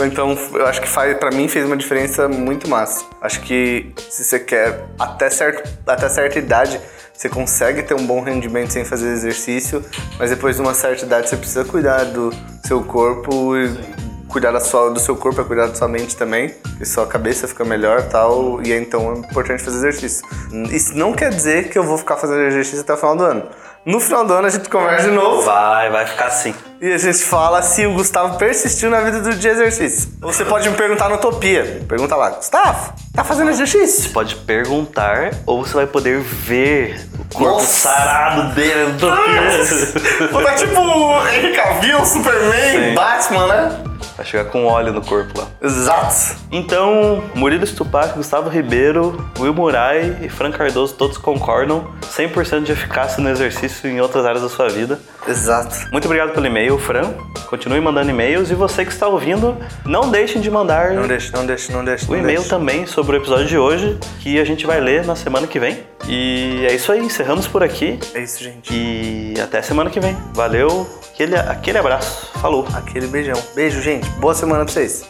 [0.02, 3.04] então, eu acho que faz, pra mim fez uma diferença muito massa.
[3.20, 6.80] Acho que se você quer, até, certo, até certa idade,
[7.22, 9.84] você consegue ter um bom rendimento sem fazer exercício,
[10.18, 12.34] mas depois de uma certa idade você precisa cuidar do
[12.66, 13.70] seu corpo e
[14.26, 17.46] cuidar da sua, do seu corpo é cuidar da sua mente também, que sua cabeça
[17.46, 20.26] fica melhor tal, e é, então é importante fazer exercício.
[20.72, 23.48] Isso não quer dizer que eu vou ficar fazendo exercício até o final do ano.
[23.84, 26.54] No final do ano a gente conversa de novo Vai, vai ficar assim.
[26.80, 30.08] e a gente fala se o Gustavo persistiu na vida do de exercício.
[30.20, 31.82] Você pode me perguntar no Utopia.
[31.88, 34.10] Pergunta lá, Gustavo, tá fazendo exercício?
[34.12, 37.88] Pode perguntar ou você vai poder ver o corpo Nossa.
[37.88, 39.08] sarado dele do
[40.30, 40.80] Vou tá tipo
[41.28, 42.94] Henry Cavill, Superman, Sim.
[42.94, 43.78] Batman, né?
[44.22, 45.48] Vai chegar com óleo no corpo lá.
[45.60, 46.36] Exato.
[46.52, 53.20] Então, Murilo Stupac, Gustavo Ribeiro, Will Murai e Fran Cardoso todos concordam 100% de eficácia
[53.20, 55.00] no exercício em outras áreas da sua vida.
[55.26, 55.88] Exato.
[55.90, 57.14] Muito obrigado pelo e-mail, Fran.
[57.46, 61.44] Continue mandando e-mails e você que está ouvindo, não deixem de mandar Não deixa, não
[61.44, 62.10] deixa, não deixa.
[62.10, 65.48] o e-mail também sobre o episódio de hoje, que a gente vai ler na semana
[65.48, 65.80] que vem.
[66.08, 68.72] E é isso aí, encerramos por aqui É isso, gente.
[68.74, 70.16] e até semana que vem.
[70.34, 72.66] Valeu, aquele, aquele abraço, falou.
[72.74, 73.40] Aquele beijão.
[73.54, 74.08] Beijo, gente.
[74.20, 75.04] Boa semana pra vocês.